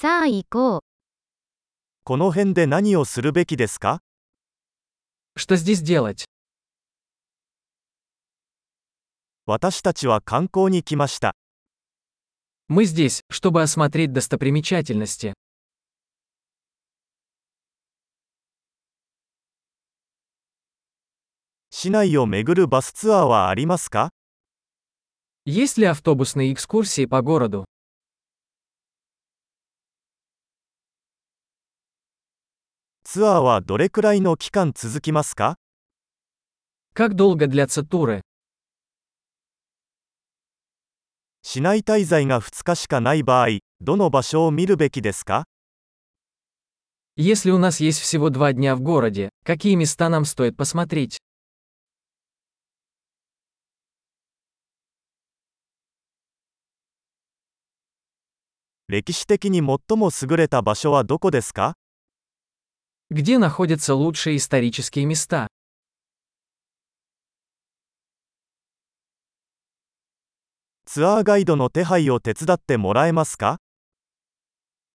[0.00, 0.81] さあ行こう。
[2.03, 3.99] この辺で何をするべきですか
[5.37, 6.25] Что здесь делать?
[9.45, 11.35] 私たちは観光に来ました。
[12.67, 15.33] Мы здесь, чтобы осмотреть достопримечательности.
[21.69, 24.09] 市内を巡るバスツアーはありますか
[25.45, 27.65] Есть ли автобусные экскурсии по городу?
[33.04, 35.56] ツアーはどれくらいの期間続きますか
[36.94, 38.22] Как долго длятся туры?
[41.42, 45.44] 市内滞在が2日しかない場合、どの場所を見るべきですか
[47.16, 51.18] Если у нас есть всего два дня в городе, какие места нам стоит посмотреть?
[58.88, 61.74] 歴史的に最も優れた場所はどこですか
[63.11, 65.45] Где находятся лучшие исторические места?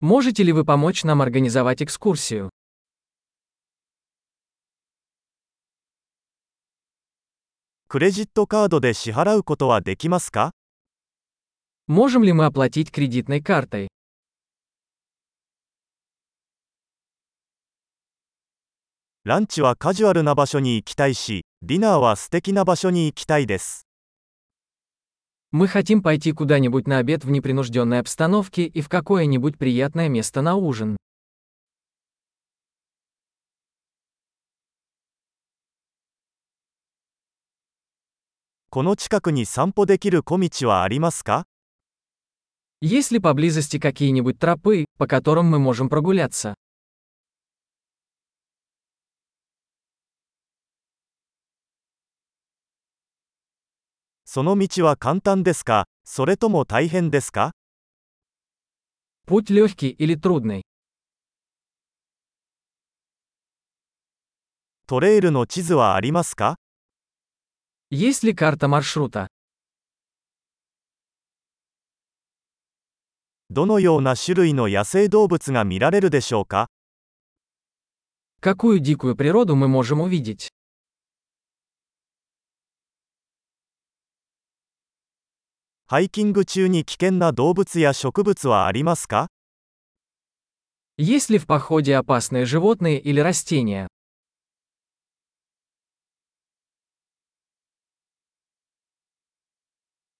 [0.01, 2.49] Можете ли вы помочь нам организовать экскурсию?
[11.87, 13.87] Можем ли мы оплатить кредитной картой?
[19.26, 23.86] ランチはカジュアルな場所に行きたいし、ディナーは素敵な場所に行きたいです。
[25.52, 30.56] Мы хотим пойти куда-нибудь на обед в непринужденной обстановке и в какое-нибудь приятное место на
[30.56, 30.96] ужин.
[38.70, 41.46] この近くに散歩できる小道はありますか
[42.80, 46.54] Есть ли поблизости какие-нибудь тропы, по которым мы можем прогуляться?
[54.26, 57.52] その道は簡単ですかそれとも大変ですか
[59.26, 60.62] Путь легкий или трудный?
[64.86, 66.56] トレイルの地図はありますか
[67.90, 69.28] Есть ли карта маршрута?
[73.50, 76.68] どのような種類の野生動物が見られるでしょうか
[78.40, 80.48] Какую дикую природу мы можем увидеть?
[85.86, 89.28] ハイキング中に危険な動物や植物はありますか
[90.96, 93.88] Есть ли в походе опасные животные или растения?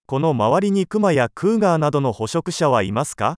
[0.06, 3.36] この周りにクマやクーガーなどの捕食者はいますか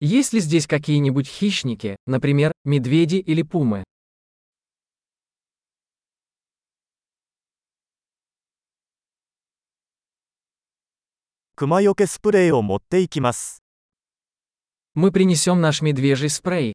[0.00, 3.84] Есть ли здесь какие-нибудь хищники, например, медведи или пумы?
[11.60, 13.62] クマよけスプレーを持っていきます。
[14.94, 16.74] Мы принесем наш медвежий спрей.